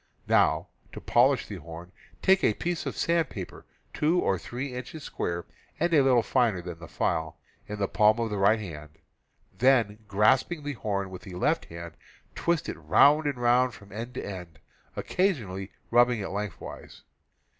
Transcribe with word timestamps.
Now, 0.27 0.65
to 0.93 0.99
polish 0.99 1.45
the 1.45 1.57
horn: 1.57 1.91
take 2.23 2.43
a 2.43 2.55
piece 2.55 2.87
of 2.87 2.97
sandpaper 2.97 3.67
2 3.93 4.19
or 4.19 4.39
3 4.39 4.73
inches 4.73 5.03
square, 5.03 5.45
and 5.79 5.93
a 5.93 6.01
little 6.01 6.23
finer 6.23 6.59
than 6.59 6.79
the 6.79 6.87
file, 6.87 7.37
in 7.67 7.77
the 7.77 7.87
palm 7.87 8.19
of 8.19 8.31
the 8.31 8.39
right 8.39 8.59
hand; 8.59 8.97
then, 9.55 9.99
grasping 10.07 10.63
the 10.63 10.73
horn 10.73 11.11
with 11.11 11.21
the 11.21 11.35
left 11.35 11.65
hand, 11.65 11.93
twist 12.33 12.67
it 12.67 12.79
round 12.79 13.27
and 13.27 13.37
round 13.37 13.75
from 13.75 13.91
end 13.91 14.15
to 14.15 14.25
end, 14.25 14.57
occasionally 14.95 15.71
rubbing 15.91 16.19
it 16.19 16.29
lengthwise. 16.31 17.03